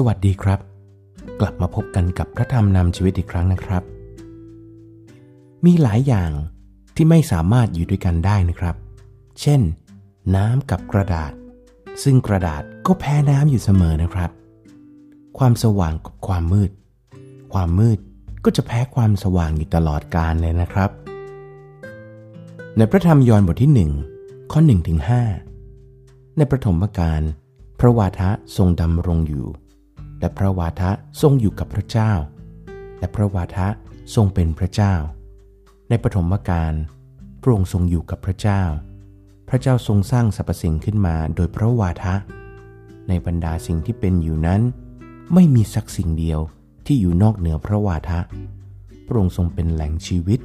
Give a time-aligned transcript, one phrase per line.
[0.00, 0.60] สวัสดีครับ
[1.40, 3.82] กลับมาพบกันกับพระธรรมนำชีวิตอีกครั้งนะครับ
[5.64, 6.30] มีหลายอย่าง
[6.96, 8.76] ที่ไม่สามารถอยู่ด้วยกันได้นะครับ
[9.40, 9.60] เช่น
[10.36, 11.32] น้ำกับกระดาษ
[12.02, 14.30] ซึ่งกระดาษก็แพ้น้ำอยู่เสมอนะครับ
[15.38, 16.70] ความสว่างกับความมืด
[17.52, 17.98] ความมืด
[18.44, 20.90] ก็จะแพ้ความสว่างอยู่ตลอดกาลเลยนะครับ
[22.76, 24.98] ในพระธรรมยอห์นบทที่ 1 ข้อ1ถึง
[25.68, 27.22] 5ในประถมกาล
[27.78, 29.46] พระวาทะทรงดำรงอยู่
[30.20, 30.90] และพระวาทะ
[31.20, 32.12] ทรงอยู่กับพระเจ้า
[32.98, 33.68] และพระวาทะ
[34.14, 34.94] ทรงเป็นพระเจ้า
[35.88, 36.72] ในปฐมกาล
[37.42, 38.62] พระองค์ทรงอยู่กับพระเจ้า
[39.48, 42.14] พระเจ้าทรงสร้างสรรพสิ่งขึ้นมาโดยพระวาทะ
[43.08, 44.60] ในบรรดาสิ่งที่เป็นอยู่นั้น
[45.34, 46.40] ไม่มีสักสิ่งเดียว
[46.86, 48.20] ที่อยู่นอกเหนือพระวาทะ
[49.06, 50.40] พระองค์ทรงเป็นแหล่งชีวิต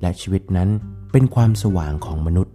[0.00, 0.68] และชีวิตนั้น
[1.12, 2.54] เป็นความสว่างของมนุษย์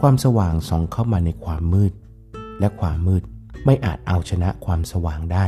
[0.00, 1.92] ความสว่างส่องเข้ามาในความมืด
[2.60, 3.22] และความมืด
[3.64, 5.46] ไม่อาจเอาชนะความสว่างได้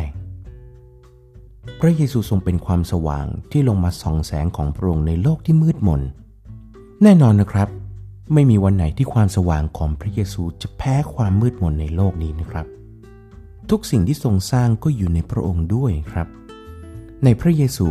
[1.80, 6.00] พระเยซูทรงเป็นความสว่างที่ลงมาส่องแสงของพระองค์ในโลกที่มืดมน
[7.02, 7.68] แน่นอนนะครับ
[8.32, 12.66] ไม่มีวันไหนที่ความสว่างของพระเยซูจะแพ้ความมืดมนในโลกนี้นะครับ
[13.70, 16.28] ทุกสิ่งที่ทรงสร้างก็อยู่ในพระองค์ด้วยครับ
[17.24, 17.88] ในพระเยซู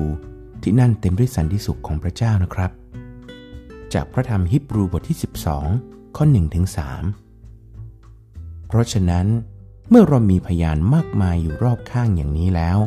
[0.61, 2.71] ที่นั่นเต็มด้วยสันติสุขของพระเจ้านะครับ
[3.93, 5.17] จากพระธรรมฮิบรูบทที่
[5.65, 6.65] 12 ข้อ1ถึง
[7.87, 9.25] 3เพราะฉะนั้น
[9.89, 12.77] เมื่อเรามีพยานมากมายอยู่รอบข้างอย่างนี้แล้ว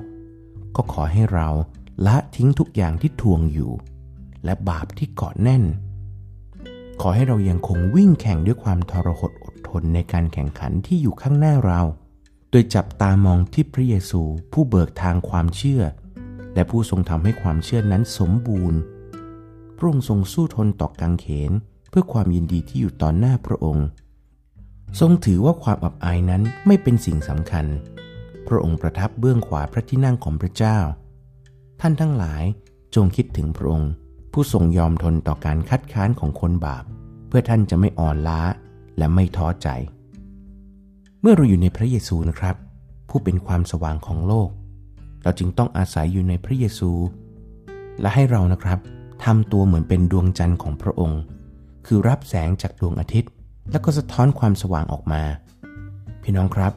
[0.77, 1.49] ก็ขอให้เรา
[2.07, 3.73] ละทิ้งทุกอย่างที่ทวงอยู่
[4.45, 5.65] และบาปที่เกาะแน่น
[7.01, 11.81] ขอให้เรายังคงวิ่งแข่งด้วยความทรหดอดทนในการแข่งขันที่อยู่ข้างหน้าเรา
[12.51, 15.83] โดยจับตามองที่พระเยซูผู้เบิกทางความเชื่อ
[16.55, 18.81] และผู้ทรงทำให้ความเชื่อนั้นสมบูรณ์
[19.77, 21.53] พระองค์ทรงสู้ทนต่อกังเขน
[21.91, 23.87] เพื่อความยินดีที่อยู่ต่อหน้าพระองค์
[25.01, 27.67] ทรงถือว่าความอับอายนั้นไม่เป็นสิ่งสำคัญ
[28.49, 30.79] พระองค์ประทับเบื้องขวาพระที่นั่งของพระเจ้า
[31.81, 32.43] ท่านทั้งหลาย
[32.95, 33.91] จงคิดถึงพระองค์
[34.33, 36.85] ผู้ทรงยอมทนต่อการคัดค้านของคนบาป
[37.29, 38.41] เพื่อท่านจะไม่อ่อนล้า
[38.99, 39.69] และไม่ท้อใจ
[41.21, 42.57] เมื่อเราอยู่ในพระเยซูนะครับ
[43.09, 44.49] ผู้เป็นความสว่างของโลก
[45.23, 46.91] เราจึงต้องอาศัยอยู่ในพระเยซู
[48.01, 48.79] และให้เรานะครับ
[49.25, 51.21] ทำตัวเหมือนเป็นดวงจันทร์ของพระองค์
[51.87, 53.31] คือรับแสงจากดวงอาทิตย์
[53.71, 55.23] แล้วก็สะท้อนความสว่างออกมา
[56.23, 56.73] พี่น้องครับ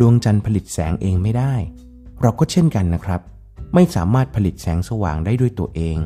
[0.00, 1.54] ดวงจันทร์ผลิตแสงเองไม่ได้
[2.22, 3.20] เราก็เช่นกันนะครับ
[3.74, 5.96] ไม่สามารถผลิตแสงสว่างได้ด้วยตัวเอง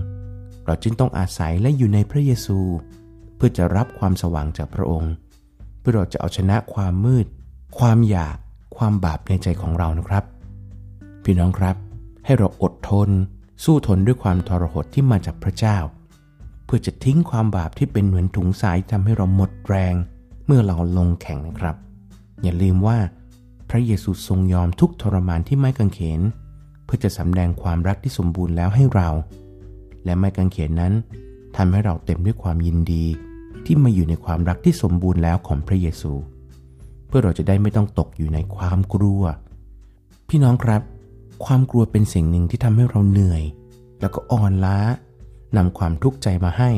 [0.66, 2.58] เราจึงต้องอาศัยและอยู่ในพระเยซู
[3.36, 5.12] เพื่อจะรับความสว่างจากพระองค์
[5.80, 7.26] เพื่อเราจะเอาชนะความมืด
[7.78, 8.36] ความอยาก
[8.76, 10.24] ความบาปในใจของเรานะครับ
[11.24, 11.76] พี่น้องครับ
[12.24, 13.08] ให้เราอดทน
[13.64, 15.78] สู้ทนด้วยความทรหดที่มาจากพระเจ้า
[16.64, 19.94] เพื่อจะทิ้งความบาปที่เป็นเหมือนถุงสายทำให้เราหมดแรง
[20.46, 21.76] เมื่อเราลงแข่งนะครับ
[22.42, 22.98] อย่าลืมว่า
[23.70, 26.20] พระเยซูทรงยอมทุกทรมานที่ไม้กางเขน
[26.84, 29.08] เพื่อจะสำแดงความรักที่สมบูรณ์แล้วให้เรา
[30.04, 30.92] และไม้กางเขนนั้น
[31.56, 33.04] ทำให้เราเต็มด้วยความยินดี
[33.64, 36.12] ที่มาอยู่ในความรักที่สมบูรณ์แล้วของพระเยซู
[37.06, 39.22] เพื่อเราจะได้ไม่ต้องตกอยู่ในความกลัว
[40.28, 40.82] พี่น้องครับ
[41.44, 43.42] ความกลัวเป็นสิ่งหนึ่งที่ทำให้เราเหนื่อย
[44.00, 44.78] แล้วก็อ่อนล้า
[45.56, 46.70] นำความทุกข์ใจมาให้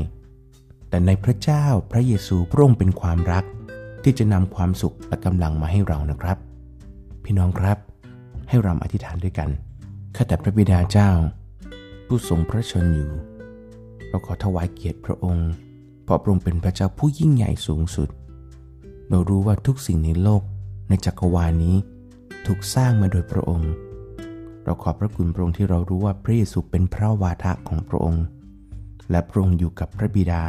[0.89, 3.45] แต่ในพระเจ้าพระเยซูพระองค์เป็นความรัก
[4.03, 6.39] ที่จะนำความสุขและกำลังมาให้เรานะครับ
[7.25, 7.79] พี่น้องครับ
[8.49, 9.49] ให้ราอธิษฐานด้วยกัน
[10.17, 11.11] ข้าแต่พระบิดาเจ้า
[12.07, 13.11] ผู้ทรงพระชนอยู่
[14.09, 15.51] เราขอถวายเกียรติพระองค์
[16.05, 18.09] เพราะพระองค์เป็นพระเจ้าผู้ยิ่งใหญ่สูงสุด
[19.11, 20.43] เรารู้ว่าทุกสิ่งในโลก
[20.89, 21.77] ในจักรวาลนี้
[22.47, 23.73] ถูกสร้างมาโดยพระองค์
[24.65, 28.25] เราขอบพระคุณพระองค์ที่เรารู้ว่าพระเยซูเป็นพระวาทะของพระองค์
[29.11, 30.43] และพระองค์อยู่กับพระบิดา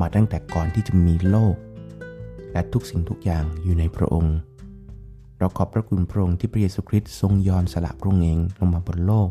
[0.00, 1.54] มาตั้งแต่ก่อนที่จะมีโลก
[2.52, 4.36] และทุกสิ่งทุกอย่างอยู่ในพระองค์
[5.42, 9.30] เราขอบพระคุณพระองค์ที่พระเยซูคริสต์ทรงยอมสละพระองค์เองลงมาบนโลก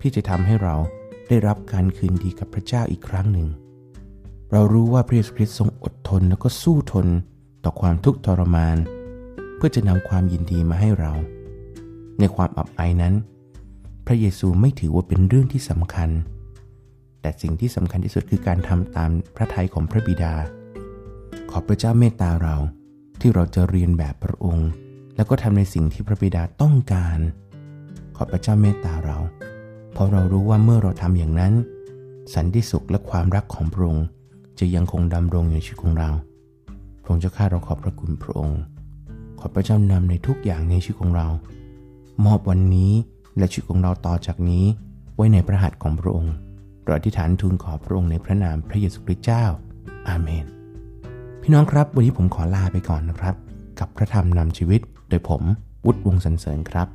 [0.00, 0.74] พี่จะทำให้เรา
[1.28, 3.48] ได้รับการคืนดีกับพระเจ้าอีกครั้งหนึ่ง
[4.52, 7.06] เรารู้ว่าพระเยซูคริสต์ทรงอดทนแล้วก็สู้ทน
[7.64, 8.76] ต่อความทุกข์ทรมาน
[9.56, 11.12] เพื่อจะนำความยินดีมาให้เรา
[12.18, 13.14] ในความอับอายนั้น
[14.06, 16.10] พระเยซูไม่ถือว่าเป็นเรื่องที่สำคัญ
[17.20, 20.34] แต่สิ่งที่สำคัญที่สุดคือการทำตามพระทัยของพระบิดา
[21.50, 22.56] ขอพระเจ้าเมตตาเรา
[23.20, 24.68] ที่เราจะเรียนแบบพระองค์
[25.16, 27.18] แล้วก็ทำในสิ่งที่พระบิดาต้องการ
[28.16, 29.18] ขอพระเจ้าเมตตาเรา
[29.92, 31.52] เพราะเรารู้ว่าเมื่อเราทำอย่างนั้น
[32.34, 34.06] สันติสุขและความรักของพระองค์
[34.58, 36.10] จะยังคงดำรงอยู่ในชีวิตของเรา
[37.02, 38.60] พระองค์เจ้าข้าเราขอบพระคุณพระองค์
[39.40, 41.26] ขอพระเจ้านำในทุกอย่างในชีวิตของเรา
[42.24, 42.92] มอบวันนี้
[43.38, 44.64] และชีวิตของเราต่อจากนี้
[45.14, 46.34] ไว้ในพระหัตถ์ของพระองค์
[46.84, 49.44] เราอธิษฐานทูลขอพระองค์ในพระนามพระเยซูคริสต์เจ้า
[50.08, 50.46] อาเมน
[51.42, 53.34] พี่น้องครับวันนี้ผมขอลาไปก่อนนะครับ
[53.80, 55.42] กับพระธรรมนำชีวิต โดยผม
[55.84, 56.88] วุฒิวงสันเสริญครับ